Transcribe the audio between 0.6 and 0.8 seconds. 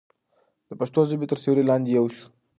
د